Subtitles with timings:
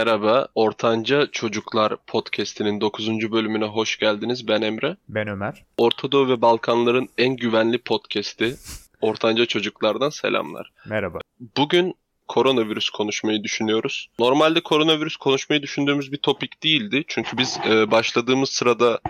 [0.00, 3.08] Merhaba, Ortanca Çocuklar Podcast'inin 9.
[3.32, 4.48] bölümüne hoş geldiniz.
[4.48, 4.96] Ben Emre.
[5.08, 5.64] Ben Ömer.
[5.78, 8.54] Orta Doğu ve Balkanların en güvenli podcast'i
[9.00, 10.72] Ortanca Çocuklardan selamlar.
[10.86, 11.18] Merhaba.
[11.56, 11.94] Bugün
[12.28, 14.08] koronavirüs konuşmayı düşünüyoruz.
[14.18, 17.04] Normalde koronavirüs konuşmayı düşündüğümüz bir topik değildi.
[17.08, 19.00] Çünkü biz e, başladığımız sırada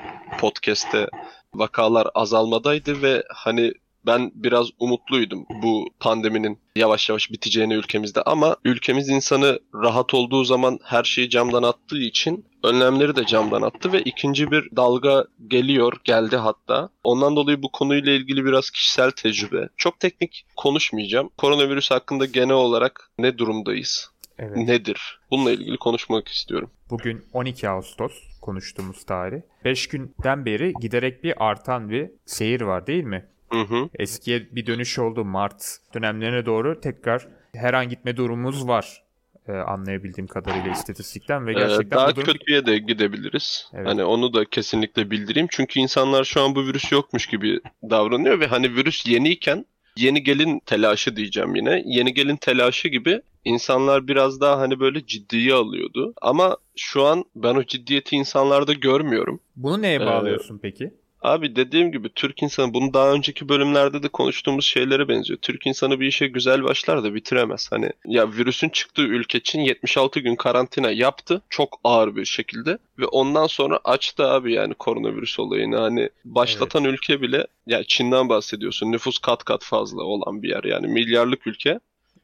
[0.40, 1.06] podcast'te
[1.54, 3.72] vakalar azalmadaydı ve hani
[4.06, 10.78] ben biraz umutluydum bu pandeminin yavaş yavaş biteceğine ülkemizde ama ülkemiz insanı rahat olduğu zaman
[10.84, 16.36] her şeyi camdan attığı için önlemleri de camdan attı ve ikinci bir dalga geliyor, geldi
[16.36, 16.88] hatta.
[17.04, 19.68] Ondan dolayı bu konuyla ilgili biraz kişisel tecrübe.
[19.76, 21.30] Çok teknik konuşmayacağım.
[21.38, 24.10] Koronavirüs hakkında genel olarak ne durumdayız?
[24.38, 24.56] Evet.
[24.56, 25.20] Nedir?
[25.30, 26.70] Bununla ilgili konuşmak istiyorum.
[26.90, 29.40] Bugün 12 Ağustos konuştuğumuz tarih.
[29.64, 33.26] 5 günden beri giderek bir artan bir seyir var değil mi?
[33.52, 33.88] Hı hı.
[33.98, 39.02] Eskiye bir dönüş oldu Mart dönemlerine doğru tekrar her an gitme durumumuz var
[39.48, 42.24] e, anlayabildiğim kadarıyla istatistikten ve Ee, gerçekten daha bu durum...
[42.26, 43.70] kötüye de gidebiliriz.
[43.74, 43.86] Evet.
[43.86, 45.48] Hani onu da kesinlikle bildireyim.
[45.50, 47.60] Çünkü insanlar şu an bu virüs yokmuş gibi
[47.90, 49.66] davranıyor ve hani virüs yeniyken
[49.96, 51.82] yeni gelin telaşı diyeceğim yine.
[51.86, 56.14] Yeni gelin telaşı gibi insanlar biraz daha hani böyle ciddiye alıyordu.
[56.22, 59.40] Ama şu an ben o ciddiyeti insanlarda görmüyorum.
[59.56, 60.94] Bunu neye Ee, bağlıyorsun peki?
[61.22, 65.38] Abi dediğim gibi Türk insanı bunu daha önceki bölümlerde de konuştuğumuz şeylere benziyor.
[65.38, 67.68] Türk insanı bir işe güzel başlar da bitiremez.
[67.70, 73.06] Hani ya virüsün çıktığı ülke için 76 gün karantina yaptı çok ağır bir şekilde ve
[73.06, 75.76] ondan sonra açtı abi yani koronavirüs olayını.
[75.76, 78.92] Hani başlatan ülke bile ya Çin'den bahsediyorsun.
[78.92, 81.80] Nüfus kat kat fazla olan bir yer yani milyarlık ülke.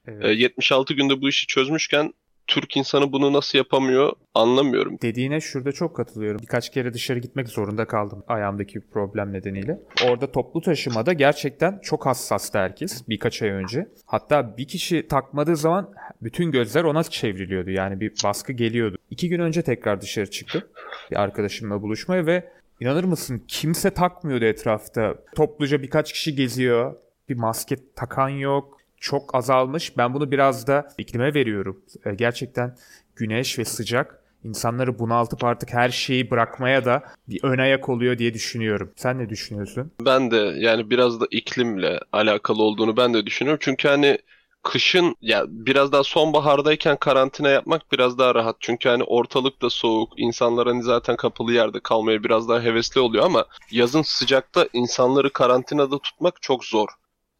[0.06, 0.24] Evet.
[0.24, 2.12] E, 76 günde bu işi çözmüşken
[2.46, 4.98] Türk insanı bunu nasıl yapamıyor anlamıyorum.
[5.02, 6.40] Dediğine şurada çok katılıyorum.
[6.42, 9.80] Birkaç kere dışarı gitmek zorunda kaldım ayağımdaki problem nedeniyle.
[10.08, 13.88] Orada toplu taşımada gerçekten çok hassastı herkes birkaç ay önce.
[14.06, 15.90] Hatta bir kişi takmadığı zaman
[16.22, 17.70] bütün gözler ona çevriliyordu.
[17.70, 18.98] Yani bir baskı geliyordu.
[19.10, 20.62] İki gün önce tekrar dışarı çıktım
[21.10, 25.14] bir arkadaşımla buluşmaya ve inanır mısın kimse takmıyordu etrafta.
[25.36, 26.94] Topluca birkaç kişi geziyor.
[27.28, 28.75] Bir maske takan yok.
[29.06, 29.96] Çok azalmış.
[29.98, 31.80] Ben bunu biraz da iklime veriyorum.
[32.04, 32.76] E, Gerçekten
[33.16, 38.34] güneş ve sıcak insanları bunaltıp artık her şeyi bırakmaya da bir ön ayak oluyor diye
[38.34, 38.92] düşünüyorum.
[38.96, 39.92] Sen ne düşünüyorsun?
[40.04, 43.60] Ben de yani biraz da iklimle alakalı olduğunu ben de düşünüyorum.
[43.62, 44.18] Çünkü hani
[44.62, 48.56] kışın ya biraz daha sonbahardayken karantina yapmak biraz daha rahat.
[48.60, 50.12] Çünkü hani ortalık da soğuk.
[50.16, 55.98] İnsanlar hani zaten kapalı yerde kalmaya biraz daha hevesli oluyor ama yazın sıcakta insanları karantinada
[55.98, 56.88] tutmak çok zor.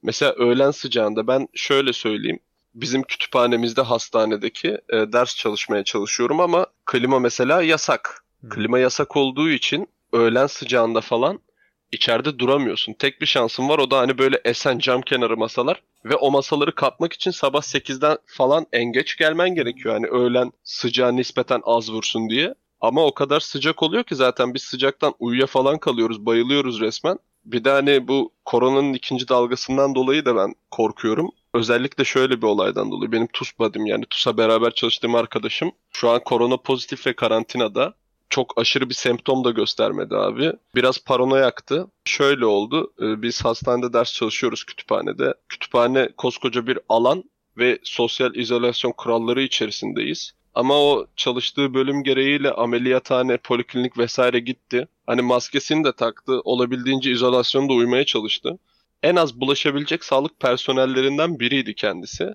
[0.07, 2.39] Mesela öğlen sıcağında ben şöyle söyleyeyim.
[2.75, 8.25] Bizim kütüphanemizde hastanedeki e, ders çalışmaya çalışıyorum ama klima mesela yasak.
[8.51, 11.41] Klima yasak olduğu için öğlen sıcağında falan
[11.93, 12.93] içeride duramıyorsun.
[12.93, 16.75] Tek bir şansın var o da hani böyle esen cam kenarı masalar ve o masaları
[16.75, 19.95] kapmak için sabah 8'den falan en geç gelmen gerekiyor.
[19.95, 22.55] Hani öğlen sıcağı nispeten az vursun diye.
[22.81, 27.19] Ama o kadar sıcak oluyor ki zaten biz sıcaktan uyuya falan kalıyoruz, bayılıyoruz resmen.
[27.47, 31.31] Bir de hani bu koronanın ikinci dalgasından dolayı da ben korkuyorum.
[31.55, 33.13] Özellikle şöyle bir olaydan dolayı.
[33.13, 37.95] Benim TUS buddy'm yani TUS'a beraber çalıştığım arkadaşım şu an korona pozitif ve karantinada
[38.31, 40.53] çok aşırı bir semptom da göstermedi abi.
[40.75, 41.87] Biraz paranoyaktı.
[42.05, 42.93] Şöyle oldu.
[43.03, 45.35] e, Biz hastanede ders çalışıyoruz kütüphanede.
[45.49, 47.25] Kütüphane koskoca bir alan
[47.59, 50.33] ve sosyal izolasyon kuralları içerisindeyiz.
[50.55, 54.89] Ama o çalıştığı bölüm gereğiyle ameliyathane, poliklinik vesaire gitti.
[55.07, 56.41] Hani maskesini de taktı.
[56.45, 58.59] Olabildiğince izolasyonda uymaya çalıştı.
[59.03, 62.35] En az bulaşabilecek sağlık personellerinden biriydi kendisi.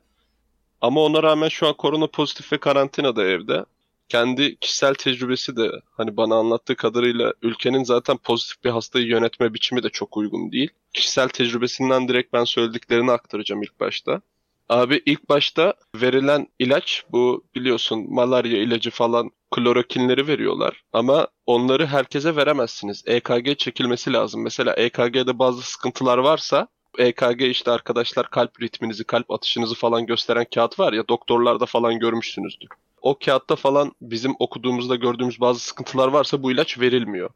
[0.81, 3.65] Ama ona rağmen şu an korona pozitif ve karantinada evde
[4.09, 9.83] kendi kişisel tecrübesi de hani bana anlattığı kadarıyla ülkenin zaten pozitif bir hastayı yönetme biçimi
[9.83, 10.69] de çok uygun değil.
[10.93, 14.21] Kişisel tecrübesinden direkt ben söylediklerini aktaracağım ilk başta.
[14.69, 22.35] Abi ilk başta verilen ilaç bu biliyorsun malarya ilacı falan klorokinleri veriyorlar ama onları herkese
[22.35, 23.03] veremezsiniz.
[23.06, 24.43] EKG çekilmesi lazım.
[24.43, 26.67] Mesela EKG'de bazı sıkıntılar varsa
[26.97, 32.70] EKG işte arkadaşlar kalp ritminizi, kalp atışınızı falan gösteren kağıt var ya doktorlarda falan görmüşsünüzdür.
[33.02, 37.29] O kağıtta falan bizim okuduğumuzda gördüğümüz bazı sıkıntılar varsa bu ilaç verilmiyor.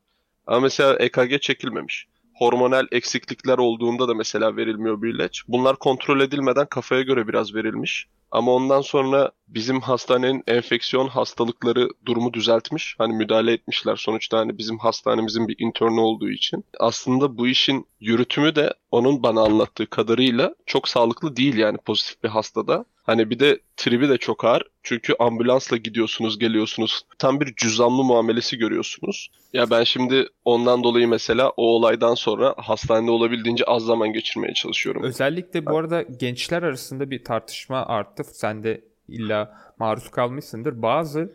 [0.48, 2.08] Ama mesela EKG çekilmemiş.
[2.40, 5.44] Hormonal eksiklikler olduğunda da mesela verilmiyor bu ilaç.
[5.48, 8.08] Bunlar kontrol edilmeden kafaya göre biraz verilmiş.
[8.32, 12.96] Ama ondan sonra bizim hastanenin enfeksiyon hastalıkları durumu düzeltmiş.
[12.98, 16.64] Hani müdahale etmişler sonuçta hani bizim hastanemizin bir interni olduğu için.
[16.80, 22.30] Aslında bu işin yürütümü de onun bana anlattığı kadarıyla çok sağlıklı değil yani pozitif bir
[22.30, 22.86] hastada.
[23.04, 24.64] Hani bir de tribi de çok ağır.
[24.84, 27.02] Çünkü ambulansla gidiyorsunuz, geliyorsunuz.
[27.20, 29.30] Tam bir cüzdanlı muamelesi görüyorsunuz.
[29.54, 35.04] Ya ben şimdi ondan dolayı mesela o olaydan sonra hastanede olabildiğince az zaman geçirmeye çalışıyorum.
[35.04, 37.86] Özellikle bu arada gençler arasında bir tartışma
[38.20, 38.38] arttı.
[38.38, 40.82] Sen de illa maruz kalmışsındır.
[40.82, 41.34] Bazı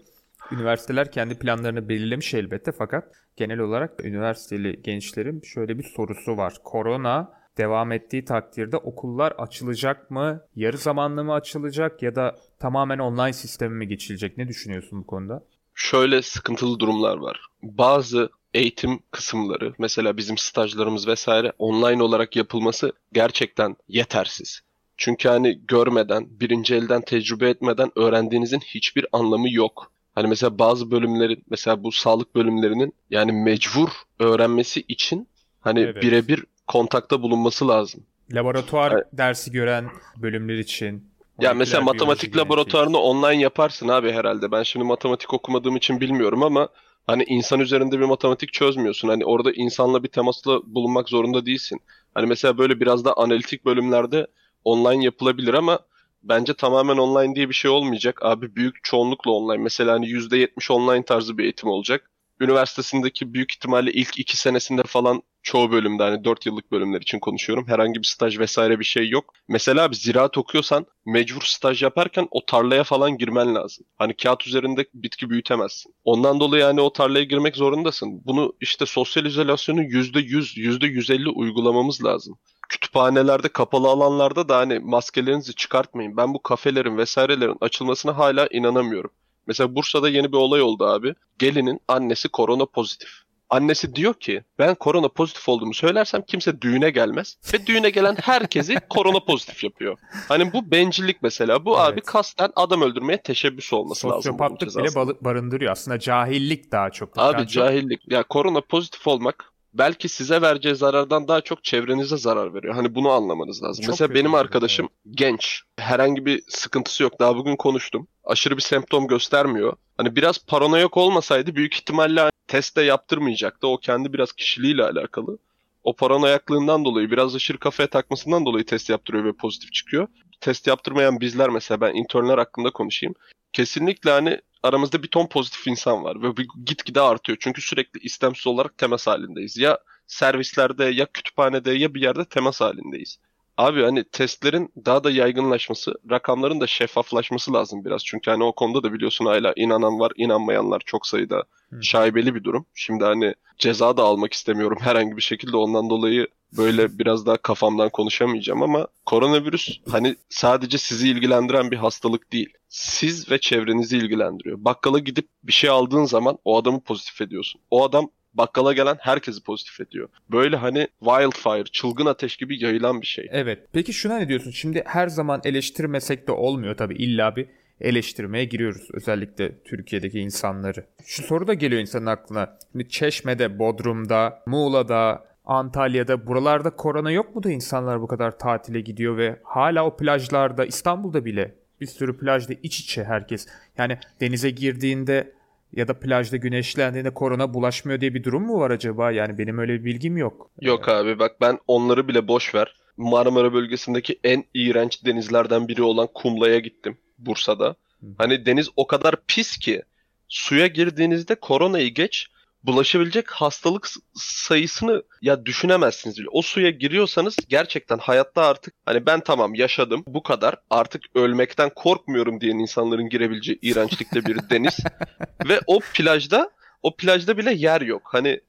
[0.53, 3.05] Üniversiteler kendi planlarını belirlemiş elbette fakat
[3.37, 6.55] genel olarak üniversiteli gençlerin şöyle bir sorusu var.
[6.65, 10.41] Korona devam ettiği takdirde okullar açılacak mı?
[10.57, 14.39] Yarı zamanlı mı açılacak ya da tamamen online sisteme mi geçilecek?
[14.39, 15.45] Ne düşünüyorsun bu konuda?
[15.75, 17.47] Şöyle sıkıntılı durumlar var.
[17.63, 24.61] Bazı eğitim kısımları, mesela bizim stajlarımız vesaire online olarak yapılması gerçekten yetersiz.
[25.01, 29.93] Çünkü hani görmeden, birinci elden tecrübe etmeden öğrendiğinizin hiçbir anlamı yok.
[30.15, 33.89] Hani mesela bazı bölümlerin, mesela bu sağlık bölümlerinin yani mecbur
[34.19, 35.29] öğrenmesi için
[35.61, 36.03] hani Evet.
[36.03, 38.03] birebir kontakta bulunması lazım.
[38.33, 39.05] Laboratuvar Evet.
[39.13, 41.11] dersi gören bölümler için.
[41.41, 44.53] Ya mesela matematik laboratuvarını online yaparsın abi herhalde.
[44.53, 46.69] Ben şimdi matematik okumadığım için bilmiyorum ama
[47.07, 49.09] hani insan üzerinde bir matematik çözmüyorsun.
[49.09, 51.81] Hani orada insanla bir temasla bulunmak zorunda değilsin.
[52.15, 54.27] Hani mesela böyle biraz da analitik bölümlerde
[54.65, 55.79] online yapılabilir ama
[56.23, 58.19] bence tamamen online diye bir şey olmayacak.
[58.23, 59.63] Abi büyük çoğunlukla online.
[59.63, 62.11] Mesela hani %70 online tarzı bir eğitim olacak.
[62.41, 67.69] Üniversitesindeki büyük ihtimalle ilk iki senesinde falan çoğu bölümde hani 4 yıllık bölümler için konuşuyorum.
[67.69, 69.35] Herhangi bir staj vesaire bir şey yok.
[69.49, 73.87] Mesela bir ziraat okuyorsan mecbur staj yaparken o tarlaya falan girmen lazım.
[73.97, 75.95] Hani kağıt üzerinde bitki büyütemezsin.
[76.05, 78.23] Ondan dolayı yani o tarlaya girmek zorundasın.
[78.25, 82.39] Bunu işte sosyal izolasyonu %100, %150 uygulamamız lazım.
[82.71, 86.17] Kütüphanelerde, kapalı alanlarda da hani maskelerinizi çıkartmayın.
[86.17, 89.11] Ben bu kafelerin vesairelerin açılmasına hala inanamıyorum.
[89.47, 91.15] Mesela Bursa'da yeni bir olay oldu abi.
[91.39, 93.09] Gelinin annesi korona pozitif.
[93.51, 97.37] Annesi diyor ki ben korona pozitif olduğumu söylersem kimse düğüne gelmez.
[97.55, 99.99] Ve düğüne gelen herkesi korona pozitif yapıyor.
[100.29, 101.65] Hani bu bencillik mesela.
[101.65, 101.81] Bu Evet.
[101.89, 104.19] abi kasten adam öldürmeye teşebbüs olması lazım.
[104.19, 105.73] Sosyopatlık bile barındırıyor.
[105.73, 107.19] Aslında cahillik daha çok.
[107.19, 108.13] Abi çok- cahillik.
[108.13, 112.75] Ya korona pozitif olmak belki size vereceği zarardan daha çok çevrenize zarar veriyor.
[112.75, 113.83] Hani bunu anlamanız lazım.
[113.83, 115.63] Çok Mesela benim durum, arkadaşım genç.
[115.79, 117.21] Herhangi bir sıkıntısı yok.
[117.21, 118.09] Daha bugün konuştum.
[118.25, 119.73] Aşırı bir semptom göstermiyor.
[119.97, 123.67] Hani biraz paranoyak olmasaydı büyük ihtimalle test de yaptırmayacaktı.
[123.67, 125.39] O kendi biraz kişiliğiyle alakalı.
[125.85, 130.09] O paranoyaklığından dolayı biraz aşırı kafaya takmasından dolayı test yaptırıyor ve pozitif çıkıyor.
[130.41, 133.15] Test yaptırmayan bizler mesela ben internler hakkında konuşayım.
[133.53, 137.39] Kesinlikle hani aramızda bir ton pozitif insan var ve bu gitgide artıyor.
[137.41, 139.57] Çünkü sürekli istemsiz olarak temas halindeyiz.
[139.57, 143.19] Ya servislerde ya kütüphanede ya bir yerde temas halindeyiz.
[143.57, 148.05] Abi hani testlerin daha da yaygınlaşması, rakamların da şeffaflaşması lazım biraz.
[148.05, 151.83] Çünkü hani o konuda da biliyorsun hala inanan var, inanmayanlar çok sayıda Hı.
[151.83, 152.67] şaibeli bir durum.
[152.75, 157.91] Şimdi hani ceza da almak istemiyorum herhangi bir şekilde ondan dolayı böyle biraz daha kafamdan
[157.91, 162.55] konuşamayacağım ama koronavirüs hani sadece sizi ilgilendiren bir hastalık değil.
[162.71, 164.65] Siz ve çevrenizi ilgilendiriyor.
[164.65, 167.61] Bakkala gidip bir şey aldığın zaman o adamı pozitif ediyorsun.
[167.71, 170.09] O adam bakkala gelen herkesi pozitif ediyor.
[170.31, 173.29] Böyle hani wildfire, çılgın ateş gibi yayılan bir şey.
[173.31, 173.69] Evet.
[173.73, 174.51] Peki şuna ne diyorsun?
[174.51, 176.95] Şimdi her zaman eleştirmesek de olmuyor tabii.
[176.95, 177.47] İlla bir
[177.81, 178.89] eleştirmeye giriyoruz.
[178.93, 180.87] Özellikle Türkiye'deki insanları.
[181.05, 182.59] Şu soru da geliyor insanın aklına.
[182.73, 189.17] Şimdi Çeşme'de, Bodrum'da, Muğla'da, Antalya'da buralarda korona yok mu da insanlar bu kadar tatile gidiyor
[189.17, 193.47] ve hala o plajlarda İstanbul'da bile bir sürü plajda iç içe herkes.
[193.79, 195.33] Yani denize girdiğinde
[195.73, 199.11] ya da plajda güneşlendiğinde korona bulaşmıyor diye bir durum mu var acaba?
[199.11, 200.51] Yani benim öyle bir bilgim yok.
[200.61, 202.75] Yok abi bak ben onları bile boş ver.
[202.97, 207.77] Marmara bölgesindeki en iğrenç denizlerden biri olan Kumla'ya gittim Bursa'da.
[208.19, 209.83] Hani deniz o kadar pis ki
[210.29, 212.27] suya girdiğinizde koronayı geç
[212.65, 216.29] bulaşabilecek hastalık sayısını ya düşünemezsiniz bile.
[216.33, 222.41] O suya giriyorsanız gerçekten hayatta artık hani ben tamam yaşadım bu kadar artık ölmekten korkmuyorum
[222.41, 224.79] diyen insanların girebileceği iğrençlikte bir deniz.
[225.49, 226.51] Ve o plajda
[226.83, 228.03] o plajda bile yer yok.
[228.05, 228.41] Hani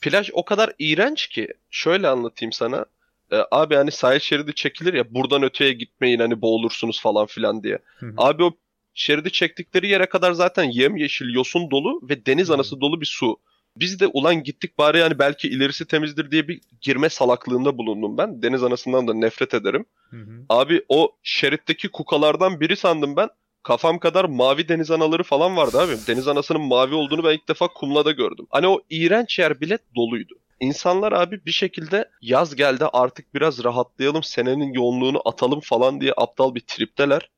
[0.00, 2.84] plaj o kadar iğrenç ki şöyle anlatayım sana.
[3.32, 7.78] Ee, abi hani sahil şeridi çekilir ya buradan öteye gitmeyin hani boğulursunuz falan filan diye.
[8.16, 8.52] Abi o
[8.94, 13.36] şeridi çektikleri yere kadar zaten yemyeşil yosun dolu ve deniz anası dolu bir su.
[13.80, 18.42] Biz de ulan gittik bari yani belki ilerisi temizdir diye bir girme salaklığında bulundum ben.
[18.42, 19.84] Deniz anasından da nefret ederim.
[20.10, 20.44] Hı hı.
[20.48, 23.28] Abi o şeritteki kukalardan biri sandım ben.
[23.62, 25.92] Kafam kadar mavi deniz anaları falan vardı abi.
[26.06, 28.46] Deniz anasının mavi olduğunu ben ilk defa kumlada gördüm.
[28.50, 30.34] Hani o iğrenç yer bile doluydu.
[30.60, 36.54] İnsanlar abi bir şekilde yaz geldi artık biraz rahatlayalım senenin yoğunluğunu atalım falan diye aptal
[36.54, 37.30] bir tripteler.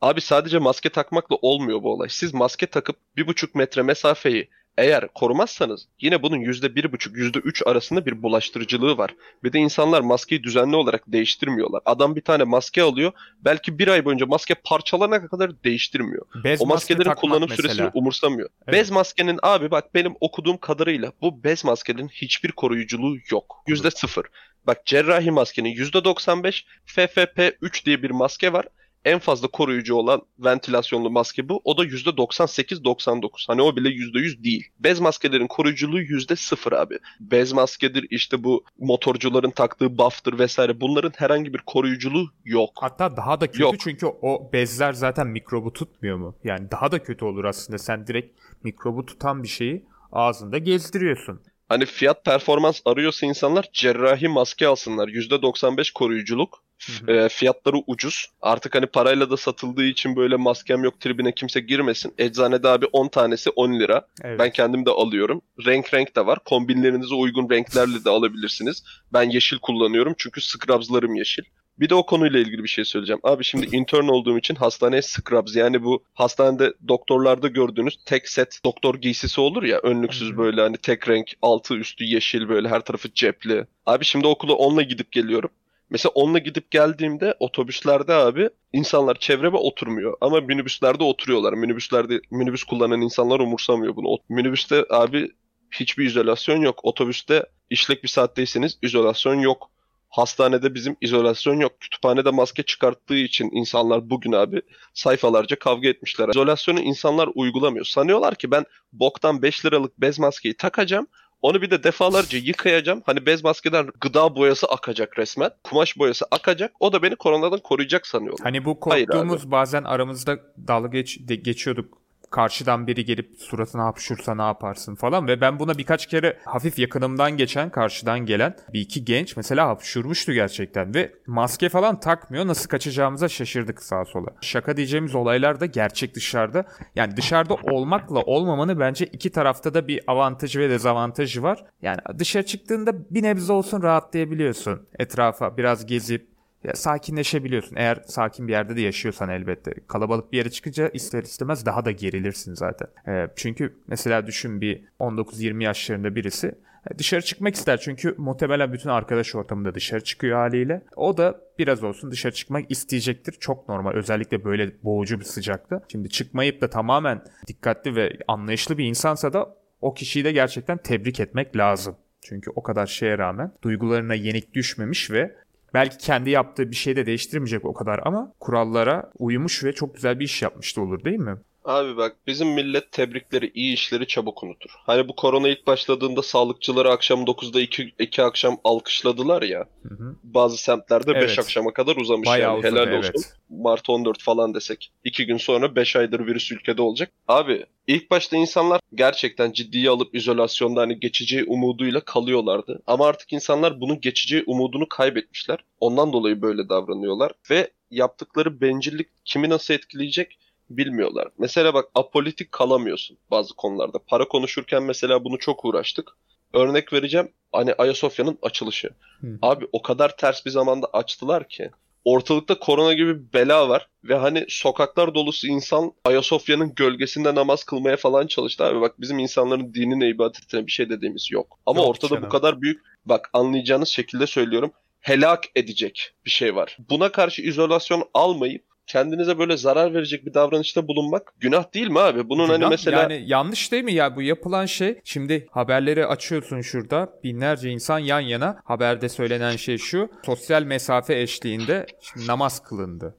[0.00, 2.08] Abi sadece maske takmakla olmuyor bu olay.
[2.08, 7.38] Siz maske takıp bir buçuk metre mesafeyi eğer korumazsanız yine bunun yüzde bir buçuk, yüzde
[7.38, 9.14] üç arasında bir bulaştırıcılığı var.
[9.44, 11.82] Bir de insanlar maskeyi düzenli olarak değiştirmiyorlar.
[11.84, 13.12] Adam bir tane maske alıyor.
[13.44, 16.26] Belki bir ay boyunca maske parçalanana kadar değiştirmiyor.
[16.44, 17.68] Bez O maske maskelerin kullanım mesela.
[17.68, 18.48] süresini umursamıyor.
[18.66, 18.74] Evet.
[18.74, 23.62] Bez maskenin abi bak benim okuduğum kadarıyla bu bez maskenin hiçbir koruyuculuğu yok.
[23.66, 24.26] Yüzde sıfır.
[24.66, 28.66] Bak cerrahi maskenin yüzde 95 FFP3 diye bir maske var.
[29.04, 31.60] En fazla koruyucu olan ventilasyonlu maske bu.
[31.64, 33.44] O da %98-99.
[33.46, 34.68] Hani o bile %100 değil.
[34.78, 36.98] Bez maskelerin koruyuculuğu %0 abi.
[37.20, 40.80] Bez maskedir işte bu motorcuların taktığı buff'tır vesaire.
[40.80, 42.70] Bunların herhangi bir koruyuculuğu yok.
[42.74, 43.80] Hatta daha da kötü Yok.
[43.80, 46.36] çünkü o bezler zaten mikrobu tutmuyor mu?
[46.44, 47.78] Yani daha da kötü olur aslında.
[47.78, 51.40] Sen direkt mikrobu tutan bir şeyi ağzında gezdiriyorsun.
[51.70, 55.08] Hani fiyat performans arıyorsa insanlar cerrahi maske alsınlar.
[55.08, 56.62] %95 koruyuculuk.
[57.08, 58.26] E, fiyatları ucuz.
[58.40, 62.14] Artık hani parayla da satıldığı için böyle maskem yok tribine kimse girmesin.
[62.18, 64.06] Eczanede abi 10 tanesi 10 lira.
[64.24, 64.38] Evet.
[64.38, 65.42] Ben kendim de alıyorum.
[65.66, 66.38] Renk renk de var.
[66.44, 68.82] Kombinlerinize uygun renklerle de alabilirsiniz.
[69.12, 71.42] Ben yeşil kullanıyorum çünkü scrubs'larım yeşil.
[71.80, 73.20] Bir de o konuyla ilgili bir şey söyleyeceğim.
[73.22, 78.94] Abi şimdi intern olduğum için hastaneye scrubs yani bu hastanede doktorlarda gördüğünüz tek set doktor
[78.94, 83.66] giysisi olur ya önlüksüz böyle hani tek renk altı üstü yeşil böyle her tarafı cepli.
[83.86, 85.50] Abi şimdi okula onunla gidip geliyorum.
[85.90, 91.52] Mesela onunla gidip geldiğimde otobüslerde abi insanlar çevreme oturmuyor ama minibüslerde oturuyorlar.
[91.52, 94.18] Minibüslerde minibüs kullanan insanlar umursamıyor bunu.
[94.28, 95.28] Minibüste abi
[95.70, 96.80] hiçbir izolasyon yok.
[96.82, 99.70] Otobüste işlek bir saatteyseniz izolasyon yok.
[100.10, 101.80] Hastanede bizim izolasyon yok.
[101.80, 104.62] Kütüphanede maske çıkarttığı için insanlar bugün abi
[104.94, 106.28] sayfalarca kavga etmişler.
[106.28, 107.84] İzolasyonu insanlar uygulamıyor.
[107.84, 111.06] Sanıyorlar ki ben boktan 5 liralık bez maskeyi takacağım.
[111.42, 113.02] Onu bir de defalarca yıkayacağım.
[113.06, 115.50] Hani bez maskeden gıda boyası akacak resmen.
[115.64, 116.72] Kumaş boyası akacak.
[116.80, 118.44] O da beni koronadan koruyacak sanıyorlar.
[118.44, 120.38] Hani bu korktuğumuz bazen aramızda
[120.68, 121.99] dalga geç, de- geçiyorduk.
[122.30, 127.36] Karşıdan biri gelip suratına hapşursa ne yaparsın falan ve ben buna birkaç kere hafif yakınımdan
[127.36, 133.28] geçen karşıdan gelen bir iki genç mesela hapşurmuştu gerçekten ve maske falan takmıyor nasıl kaçacağımıza
[133.28, 134.28] şaşırdık sağa sola.
[134.40, 136.64] Şaka diyeceğimiz olaylar da gerçek dışarıda
[136.96, 141.64] yani dışarıda olmakla olmamanın bence iki tarafta da bir avantajı ve dezavantajı var.
[141.82, 146.29] Yani dışarı çıktığında bir nebze olsun rahatlayabiliyorsun etrafa biraz gezip
[146.64, 147.76] ya sakinleşebiliyorsun.
[147.76, 149.72] Eğer sakin bir yerde de yaşıyorsan elbette.
[149.88, 152.88] Kalabalık bir yere çıkınca ister istemez daha da gerilirsin zaten.
[153.08, 156.54] Ee, çünkü mesela düşün bir 19-20 yaşlarında birisi
[156.90, 157.80] e, dışarı çıkmak ister.
[157.80, 160.82] Çünkü muhtemelen bütün arkadaş ortamında dışarı çıkıyor haliyle.
[160.96, 163.32] O da biraz olsun dışarı çıkmak isteyecektir.
[163.32, 163.92] Çok normal.
[163.92, 165.82] Özellikle böyle boğucu bir sıcakta.
[165.92, 171.20] Şimdi çıkmayıp da tamamen dikkatli ve anlayışlı bir insansa da o kişiyi de gerçekten tebrik
[171.20, 171.96] etmek lazım.
[172.22, 175.36] Çünkü o kadar şeye rağmen duygularına yenik düşmemiş ve
[175.74, 180.20] belki kendi yaptığı bir şey de değiştirmeyecek o kadar ama kurallara uymuş ve çok güzel
[180.20, 181.36] bir iş yapmıştı olur değil mi?
[181.64, 184.70] Abi bak bizim millet tebrikleri, iyi işleri çabuk unutur.
[184.86, 189.66] Hani bu korona ilk başladığında sağlıkçıları akşam 9'da 2, 2 akşam alkışladılar ya.
[189.88, 190.16] Hı hı.
[190.22, 191.38] Bazı semtlerde 5 Evet.
[191.38, 192.58] akşama kadar uzamış Bayağı yani.
[192.58, 193.16] uzadı, Helal evet.
[193.16, 193.30] olsun.
[193.50, 194.92] Mart 14 falan desek.
[195.04, 197.12] 2 gün sonra 5 aydır virüs ülkede olacak.
[197.28, 202.82] Abi ilk başta insanlar gerçekten ciddiye alıp izolasyonda hani geçici umuduyla kalıyorlardı.
[202.86, 205.58] Ama artık insanlar bunun geçici umudunu kaybetmişler.
[205.80, 207.32] Ondan dolayı böyle davranıyorlar.
[207.50, 210.38] Ve yaptıkları bencillik kimi nasıl etkileyecek
[210.70, 211.28] bilmiyorlar.
[211.38, 213.98] Mesela bak apolitik kalamıyorsun bazı konularda.
[213.98, 216.16] Para konuşurken mesela bunu çok uğraştık.
[216.52, 217.28] Örnek vereceğim.
[217.52, 218.90] Hani Ayasofya'nın açılışı.
[219.20, 219.38] Hı.
[219.42, 221.70] Abi o kadar ters bir zamanda açtılar ki.
[222.04, 227.96] Ortalıkta korona gibi bir bela var ve hani sokaklar dolusu insan Ayasofya'nın gölgesinde namaz kılmaya
[227.96, 228.80] falan çalıştı abi.
[228.80, 231.58] Bak bizim insanların dinine, ibadetine bir şey dediğimiz yok.
[231.66, 236.76] Ama Yok ortada bu kadar büyük, bak anlayacağınız şekilde söylüyorum, helak edecek bir şey var.
[236.90, 242.28] Buna karşı izolasyon almayıp kendinize böyle zarar verecek bir davranışta bulunmak günah değil mi abi?
[242.28, 245.00] Bunun hani Günah, mesela Yani yanlış değil mi ya bu yapılan şey?
[245.04, 247.12] Şimdi haberleri açıyorsun şurada.
[247.24, 248.60] Binlerce insan yan yana.
[248.64, 250.08] Haberde söylenen şey şu.
[250.26, 253.14] Sosyal mesafe eşliğinde şimdi namaz kılındı.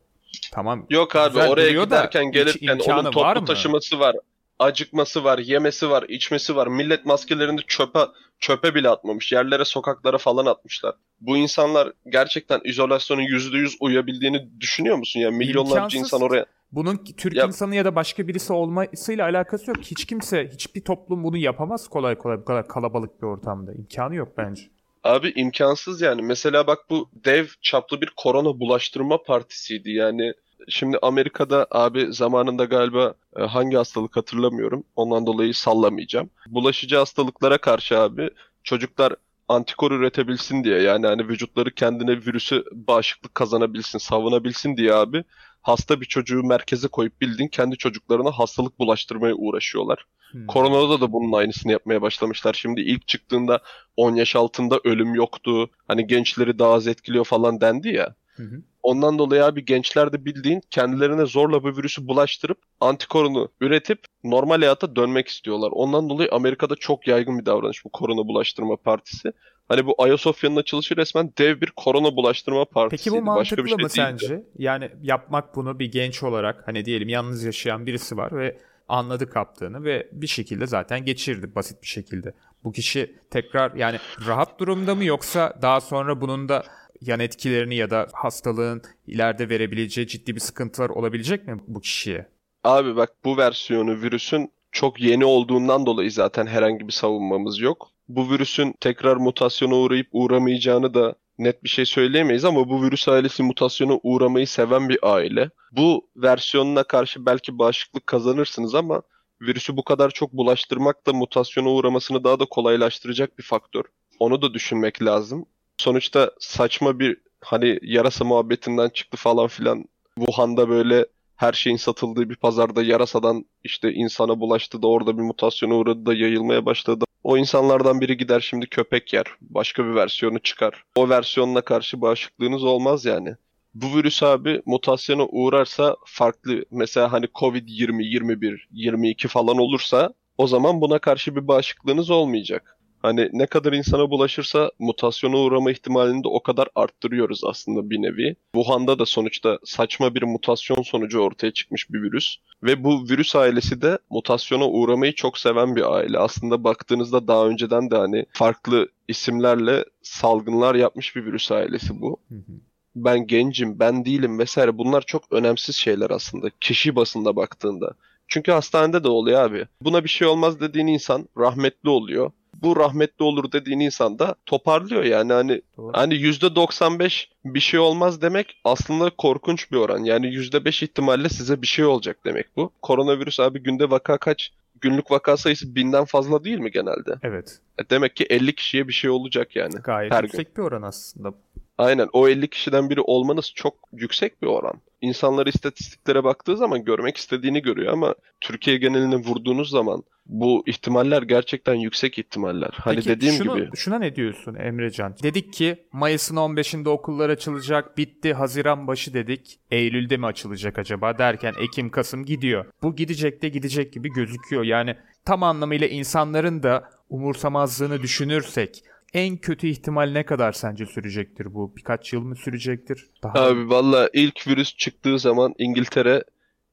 [0.52, 0.86] Tamam.
[0.90, 3.48] Yok abi güzel oraya da giderken hiç gelirken onun var toplu mı?
[3.48, 4.16] taşıması var.
[4.62, 6.68] Acıkması var, yemesi var, içmesi var.
[6.68, 8.00] Millet maskelerini çöpe
[8.40, 9.32] çöpe bile atmamış.
[9.32, 10.96] Yerlere, sokaklara falan atmışlar.
[11.22, 15.20] Bu insanlar gerçekten izolasyonun %100 uyabildiğini düşünüyor musun?
[15.20, 19.78] Yani milyonlarca insan oraya Bunun Türk Ya- insanı ya da başka birisi olmasıyla alakası yok.
[19.82, 23.74] Hiç kimse, hiçbir toplum bunu yapamaz kolay kolay bu kadar kalabalık bir ortamda.
[23.74, 24.64] İmkanı yok bence.
[25.04, 26.22] Abi imkansız yani.
[26.22, 29.92] Mesela bak bu dev çaplı bir korona bulaştırma partisiydi.
[29.92, 30.34] Yani
[30.70, 34.84] şimdi Amerika'da abi zamanında galiba e, hangi hastalık hatırlamıyorum.
[34.96, 36.30] Ondan dolayı sallamayacağım.
[36.48, 38.30] Bulaşıcı hastalıklara karşı abi
[38.64, 39.16] çocuklar
[39.48, 45.24] antikor üretebilsin diye yani hani vücutları kendine virüsü bağışıklık kazanabilsin, savunabilsin diye abi
[45.62, 50.06] hasta bir çocuğu merkeze koyup bildiğin kendi çocuklarına hastalık bulaştırmaya uğraşıyorlar.
[50.32, 50.48] Hmm.
[50.48, 52.54] Koronada da bunun aynısını yapmaya başlamışlar.
[52.54, 53.60] Şimdi ilk çıktığında
[53.98, 55.70] 10 yaş altında ölüm yoktu.
[55.88, 58.16] Hani gençleri daha az etkiliyor falan dendi ya.
[58.36, 58.62] Hı hı.
[58.84, 64.96] Ondan dolayı abi gençler de bildiğin kendilerine zorla bu virüsü bulaştırıp antikoronu üretip normal hayata
[64.96, 65.70] dönmek istiyorlar.
[65.72, 69.34] Ondan dolayı Amerika'da çok yaygın bir davranış bu korona bulaştırma partisi.
[69.70, 73.16] Hani bu Ayasofya'nın açılışı resmen dev bir korona bulaştırma partisiydi.
[73.16, 74.26] Peki bu Başka mantıklı bir şey mı değildi.
[74.28, 74.44] sence?
[74.58, 78.58] Yani yapmak bunu bir genç olarak hani diyelim yalnız yaşayan birisi var ve
[78.88, 82.34] anladı kaptığını ve bir şekilde zaten geçirdi basit bir şekilde.
[82.64, 83.98] Bu kişi tekrar yani
[84.28, 86.64] rahat durumda mı yoksa daha sonra bunun da
[87.02, 92.28] yan etkilerini ya da hastalığın ileride verebileceği ciddi bir sıkıntılar olabilecek mi bu kişiye?
[92.64, 97.90] Abi bak bu versiyonu virüsün çok yeni olduğundan dolayı zaten herhangi bir savunmamız yok.
[98.08, 103.44] Bu virüsün tekrar mutasyona uğrayıp uğramayacağını da net bir şey söyleyemeyiz ama bu virüs ailesi
[103.44, 105.50] mutasyona uğramayı seven bir aile.
[105.72, 109.02] Bu versiyonuna karşı belki bağışıklık kazanırsınız ama
[109.42, 113.84] virüsü bu kadar çok bulaştırmak da mutasyona uğramasını daha da kolaylaştıracak bir faktör.
[114.20, 115.46] Onu da düşünmek lazım.
[115.82, 119.86] Sonuçta saçma bir hani yarasa muhabbetinden çıktı falan filan.
[120.16, 125.76] Wuhan'da böyle her şeyin satıldığı bir pazarda yarasadan işte insana bulaştı da orada bir mutasyona
[125.76, 127.06] uğradı da yayılmaya başladı.
[127.24, 129.26] O insanlardan biri gider şimdi köpek yer.
[129.42, 130.84] Başka bir versiyonu çıkar.
[130.96, 133.36] O versiyonuna karşı bağışıklığınız olmaz yani.
[133.74, 140.48] Bu virüs abi mutasyona uğrarsa farklı mesela hani Covid 20, 21, 22 falan olursa o
[140.48, 142.78] zaman buna karşı bir bağışıklığınız olmayacak.
[143.02, 148.36] Hani ne kadar insana bulaşırsa mutasyona uğrama ihtimalini de o kadar arttırıyoruz aslında bir nevi.
[148.56, 152.36] Wuhan'da da sonuçta saçma bir mutasyon sonucu ortaya çıkmış bir virüs.
[152.64, 156.20] Ve bu virüs ailesi de mutasyona uğramayı çok seven bir aile.
[156.20, 162.20] Aslında baktığınızda daha önceden de hani farklı isimlerle salgınlar yapmış bir virüs ailesi bu.
[162.30, 162.52] Hı hı.
[162.96, 167.94] Ben gencim, ben değilim vesaire bunlar çok önemsiz şeyler aslında kişi basında baktığında.
[168.28, 169.66] Çünkü hastanede de oluyor abi.
[169.82, 172.32] Buna bir şey olmaz dediğin insan rahmetli oluyor.
[172.62, 175.92] Bu rahmetli olur dediğin insan da toparlıyor yani hani Doğru.
[175.94, 180.04] hani %95 bir şey olmaz demek aslında korkunç bir oran.
[180.04, 182.72] Yani %5 ihtimalle size bir şey olacak demek bu.
[182.82, 184.52] Koronavirüs abi günde vaka kaç?
[184.82, 187.16] Günlük vaka sayısı binden fazla değil mi genelde?
[187.24, 187.60] Evet.
[187.80, 189.76] E Demek ki 50 kişiye bir şey olacak yani.
[189.84, 190.28] Gayet Her gün.
[190.28, 191.34] yüksek bir oran aslında.
[191.78, 194.82] Aynen o 50 kişiden biri olmanız çok yüksek bir oran.
[195.02, 201.74] İnsanlar istatistiklere baktığı zaman görmek istediğini görüyor ama Türkiye geneline vurduğunuz zaman bu ihtimaller gerçekten
[201.74, 202.70] yüksek ihtimaller.
[202.74, 205.16] Hani Peki dediğim şunu, gibi Şuna ne diyorsun Emrecan?
[205.24, 207.98] Dedik ki Mayıs'ın 15'inde okullar açılacak.
[207.98, 208.34] Bitti.
[208.34, 209.60] Haziran başı dedik.
[209.72, 212.66] Eylül'de mi açılacak acaba derken Ekim, Kasım gidiyor.
[212.84, 214.64] Bu gidecek de gidecek gibi gözüküyor.
[214.64, 218.84] Yani tam anlamıyla insanların da umursamazlığını düşünürsek
[219.14, 221.76] en kötü ihtimal ne kadar sence sürecektir bu?
[221.76, 223.10] Birkaç yıl mı sürecektir?
[223.24, 226.24] Daha Abi valla ilk virüs çıktığı zaman İngiltere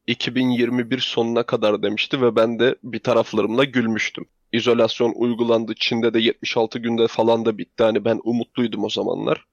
[0.07, 4.27] 2021 sonuna kadar demişti ve ben de bir taraflarımla gülmüştüm.
[4.53, 5.75] İzolasyon uygulandı.
[5.75, 7.83] Çin'de de 76 günde falan da bitti.
[7.83, 9.45] Hani ben umutluydum o zamanlar.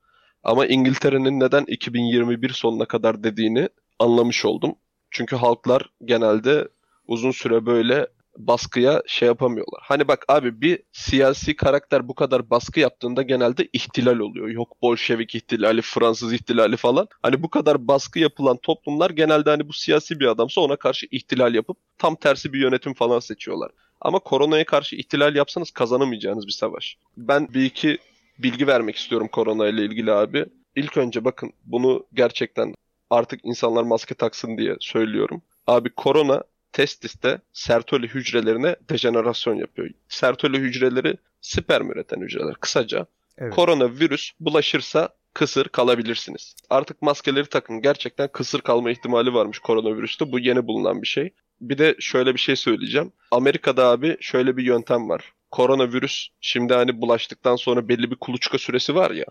[0.44, 3.70] Ama İngiltere'nin neden 2021 sonuna kadar dediğini
[4.00, 4.76] anlamış oldum.
[5.12, 6.68] Çünkü halklar genelde
[7.08, 9.82] uzun süre böyle baskıya şey yapamıyorlar.
[9.84, 14.48] Hani bak abi bir siyasi karakter bu kadar baskı yaptığında genelde ihtilal oluyor.
[14.48, 17.08] Yok Bolşevik ihtilali, Fransız ihtilali falan.
[17.24, 21.56] Hani bu kadar baskı yapılan toplumlar genelde hani bu siyasi bir adamsa ona karşı ihtilal
[21.56, 23.72] yapıp tam tersi bir yönetim falan seçiyorlar.
[24.02, 26.98] Ama koronaya karşı ihtilal yapsanız kazanamayacağınız bir savaş.
[27.18, 27.98] Ben bir iki
[28.40, 30.46] bilgi vermek istiyorum korona ile ilgili abi.
[30.76, 32.74] İlk önce bakın bunu gerçekten
[33.10, 35.42] artık insanlar maske taksın diye söylüyorum.
[35.68, 36.44] Abi korona
[36.76, 39.90] testiste sertoli hücrelerine dejenerasyon yapıyor.
[40.10, 42.56] Sertoli hücreleri sperm üreten hücreler.
[42.56, 43.06] Kısaca
[43.38, 43.56] Evet.
[43.56, 46.56] koronavirüs bulaşırsa kısır kalabilirsiniz.
[46.70, 47.82] Artık maskeleri takın.
[47.82, 50.32] Gerçekten kısır kalma ihtimali varmış koronavirüste.
[50.32, 51.34] Bu yeni bulunan bir şey.
[51.62, 53.12] Bir de şöyle bir şey söyleyeceğim.
[53.32, 55.34] Amerika'da abi şöyle bir yöntem var.
[55.52, 59.26] Koronavirüs şimdi hani bulaştıktan sonra belli bir kuluçka süresi var ya.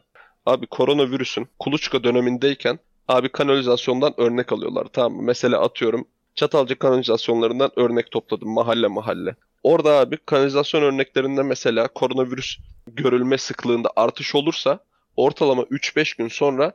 [0.47, 2.79] Abi koronavirüsün kuluçka dönemindeyken
[3.09, 5.23] abi kanalizasyondan örnek alıyorlar tamam mı?
[5.23, 9.37] Mesela atıyorum Çatalca kanalizasyonlarından örnek topladım mahalle mahalle.
[9.63, 14.79] Orada abi kanalizasyon örneklerinde mesela koronavirüs görülme sıklığında artış olursa
[15.17, 16.73] ortalama 3-5 gün sonra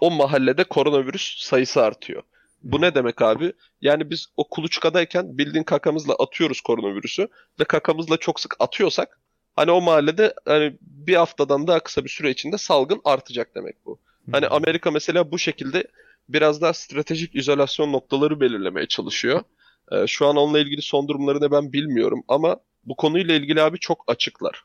[0.00, 2.22] o mahallede koronavirüs sayısı artıyor.
[2.62, 3.52] Bu ne demek abi?
[3.80, 7.28] Yani biz o kuluçkadayken bildiğin kakamızla atıyoruz koronavirüsü
[7.60, 9.20] ve kakamızla çok sık atıyorsak
[9.56, 13.98] hani o mahallede hani bir haftadan daha kısa bir süre içinde salgın artacak demek bu.
[14.32, 15.84] Hani Amerika mesela bu şekilde
[16.28, 19.42] biraz daha stratejik izolasyon noktaları belirlemeye çalışıyor.
[19.92, 24.04] Ee, şu an onunla ilgili son durumlarını ben bilmiyorum ama bu konuyla ilgili abi çok
[24.06, 24.64] açıklar.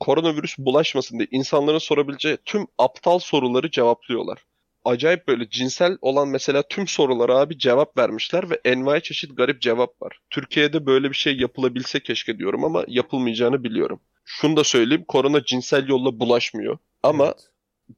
[0.00, 4.38] Koronavirüs bulaşmasın diye insanların sorabileceği tüm aptal soruları cevaplıyorlar.
[4.84, 10.02] Acayip böyle cinsel olan mesela tüm sorulara abi cevap vermişler ve envai çeşit garip cevap
[10.02, 10.18] var.
[10.30, 14.00] Türkiye'de böyle bir şey yapılabilse keşke diyorum ama yapılmayacağını biliyorum.
[14.24, 17.53] Şunu da söyleyeyim korona cinsel yolla bulaşmıyor ama Evet.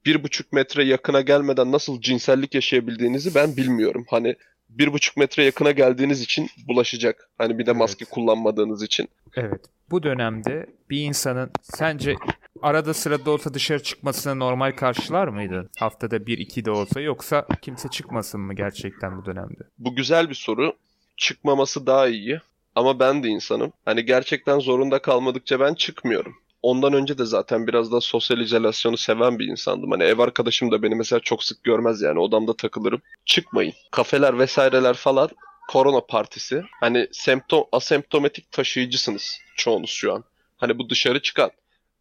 [0.06, 4.06] Bir buçuk metre yakına gelmeden nasıl cinsellik yaşayabildiğinizi ben bilmiyorum.
[4.10, 4.36] Hani
[4.68, 7.30] bir buçuk metre yakına geldiğiniz için bulaşacak.
[7.38, 8.14] Hani bir de maske Evet.
[8.14, 9.08] kullanmadığınız için.
[9.36, 9.60] Evet.
[9.90, 12.14] Bu dönemde bir insanın sence
[12.62, 15.70] arada sırada olsa dışarı çıkmasını normal karşılar mıydın?
[15.78, 19.62] Haftada bir iki de olsa yoksa kimse çıkmasın mı gerçekten bu dönemde?
[19.78, 20.76] Bu güzel bir soru.
[21.16, 22.40] Çıkmaması daha iyi.
[22.74, 23.72] Ama ben de insanım.
[23.84, 26.36] Hani gerçekten zorunda kalmadıkça ben çıkmıyorum.
[26.62, 29.90] Ondan önce de zaten biraz daha sosyal izolasyonu seven bir insandım.
[29.90, 33.02] Hani ev arkadaşım da beni mesela çok sık görmez yani odamda takılırım.
[33.24, 33.72] Çıkmayın.
[33.90, 35.28] Kafeler vesaireler falan
[35.68, 36.62] korona partisi.
[36.80, 40.24] Hani semptom asemptomatik taşıyıcısınız çoğunuz şu an.
[40.56, 41.50] Hani bu dışarı çıkan.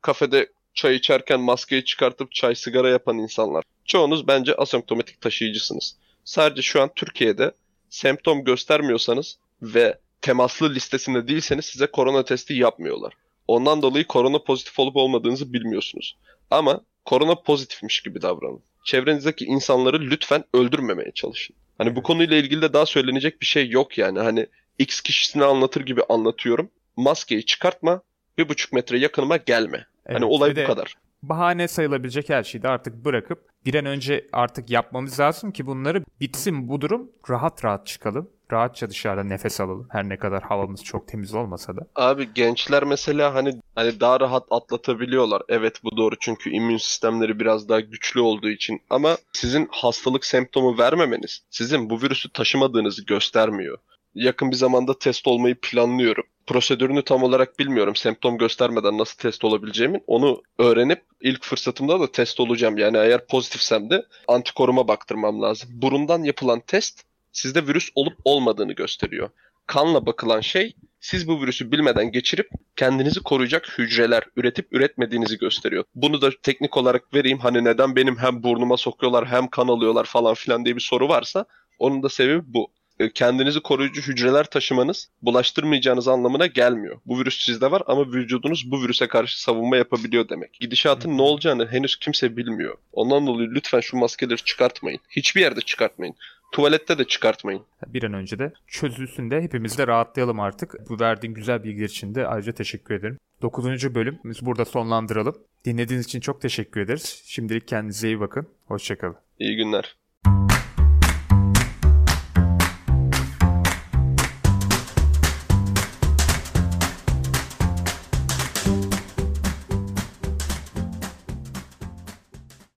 [0.02, 3.64] Kafede çay içerken maskeyi çıkartıp çay sigara yapan insanlar.
[3.86, 5.96] Çoğunuz bence asemptomatik taşıyıcısınız.
[6.24, 7.52] Sadece şu an Türkiye'de
[7.90, 13.14] semptom göstermiyorsanız ve temaslı listesinde değilseniz size korona testi yapmıyorlar.
[13.48, 16.18] Ondan dolayı korona pozitif olup olmadığınızı bilmiyorsunuz.
[16.52, 18.62] Ama korona pozitifmiş gibi davranın.
[18.86, 21.56] Çevrenizdeki insanları lütfen öldürmemeye çalışın.
[21.78, 24.20] Hani bu konuyla ilgili de daha söylenecek bir şey yok yani.
[24.20, 24.48] Hani
[24.80, 26.70] X kişisini anlatır gibi anlatıyorum.
[26.96, 28.02] Maskeyi çıkartma,
[28.38, 29.86] bir buçuk metre yakınıma gelme.
[30.06, 30.96] Evet, Hani olay bu kadar.
[31.24, 36.04] Bahane sayılabilecek her şeyi de artık bırakıp bir an önce artık yapmamız lazım ki bunları
[36.22, 38.30] bitsin bu durum rahat rahat çıkalım.
[38.52, 39.88] Rahatça dışarıda nefes alalım.
[39.92, 41.88] Her ne kadar havamız çok temiz olmasa da.
[41.96, 45.42] Abi gençler mesela hani hani daha rahat atlatabiliyorlar.
[45.50, 48.82] Evet bu doğru çünkü immün sistemleri biraz daha güçlü olduğu için.
[48.90, 53.78] Ama sizin hastalık semptomu vermemeniz sizin bu virüsü taşımadığınızı göstermiyor.
[54.16, 56.24] Yakın bir zamanda test olmayı planlıyorum.
[56.48, 57.96] Prosedürünü tam olarak bilmiyorum.
[57.96, 60.04] Semptom göstermeden nasıl test olabileceğimin.
[60.08, 62.78] Onu öğrenip ilk fırsatımda da test olacağım.
[62.78, 65.70] Yani eğer pozitifsem de antikoruma baktırmam lazım.
[65.74, 67.04] Burundan yapılan test
[67.36, 69.30] sizde virüs olup olmadığını gösteriyor.
[69.68, 75.84] Kanla bakılan şey siz bu virüsü bilmeden geçirip kendinizi koruyacak hücreler üretip üretmediğinizi gösteriyor.
[75.96, 77.40] Bunu da teknik olarak vereyim.
[77.40, 81.46] Hani neden benim hem burnuma sokuyorlar hem kan alıyorlar falan filan diye bir soru varsa
[81.80, 82.72] onun da sebebi bu.
[83.00, 87.00] E, Kendinizi koruyucu hücreler taşımanız bulaştırmayacağınız anlamına gelmiyor.
[87.06, 90.54] Bu virüs sizde var ama vücudunuz bu virüse karşı savunma yapabiliyor demek.
[90.54, 92.78] Gidişatın ne olacağını henüz kimse bilmiyor.
[92.92, 95.00] Ondan dolayı lütfen şu maskeleri çıkartmayın.
[95.10, 96.16] Hiçbir yerde çıkartmayın.
[96.52, 97.64] Tuvalette de çıkartmayın.
[97.88, 100.90] Bir an önce de çözülsün de hepimiz de rahatlayalım artık.
[100.90, 103.18] Bu verdiğin güzel bilgiler için de ayrıca teşekkür ederim.
[103.42, 103.96] 9.
[103.96, 105.36] bölümümüzü burada sonlandıralım.
[105.66, 107.24] Dinlediğiniz için çok teşekkür ederiz.
[107.26, 108.48] Şimdilik kendinize iyi bakın.
[108.66, 109.16] Hoşçakalın.
[109.40, 109.96] İyi günler.